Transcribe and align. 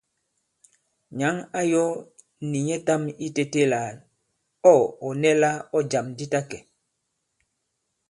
Nyǎŋ 1.17 1.35
ā 1.59 1.61
yɔ̄ 1.71 1.87
nì 2.49 2.59
nyɛtām 2.67 3.03
itētē 3.25 3.63
la 3.71 3.81
tâ 4.61 4.73
ɔ̀ 5.07 5.11
nɛ 5.21 5.31
la 5.41 5.51
ɔ̂ 5.75 5.79
jàm 5.91 6.07
di 6.17 6.25
ta 6.31 6.39
kɛ̀. 6.49 6.59